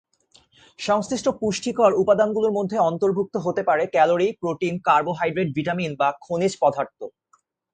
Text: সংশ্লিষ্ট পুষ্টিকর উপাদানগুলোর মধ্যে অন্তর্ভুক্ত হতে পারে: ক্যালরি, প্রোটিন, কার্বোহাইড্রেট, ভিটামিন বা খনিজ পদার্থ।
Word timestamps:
সংশ্লিষ্ট 0.79 1.27
পুষ্টিকর 1.39 1.91
উপাদানগুলোর 1.93 2.55
মধ্যে 2.57 2.77
অন্তর্ভুক্ত 2.89 3.35
হতে 3.45 3.61
পারে: 3.63 3.83
ক্যালরি, 3.87 4.27
প্রোটিন, 4.41 4.73
কার্বোহাইড্রেট, 4.87 5.49
ভিটামিন 5.57 5.91
বা 5.99 6.09
খনিজ 6.25 6.53
পদার্থ। 6.61 6.99